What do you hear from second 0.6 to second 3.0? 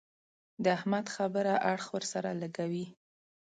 د احمد خبره اړخ ور سره لګوي.